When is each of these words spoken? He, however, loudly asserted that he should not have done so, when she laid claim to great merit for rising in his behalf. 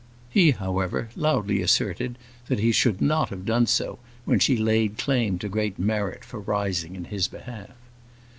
He, 0.31 0.49
however, 0.49 1.09
loudly 1.15 1.61
asserted 1.61 2.17
that 2.47 2.57
he 2.57 2.71
should 2.71 3.01
not 3.03 3.29
have 3.29 3.45
done 3.45 3.67
so, 3.67 3.99
when 4.25 4.39
she 4.39 4.57
laid 4.57 4.97
claim 4.97 5.37
to 5.37 5.47
great 5.47 5.77
merit 5.77 6.25
for 6.25 6.39
rising 6.39 6.95
in 6.95 7.03
his 7.05 7.27
behalf. 7.27 7.73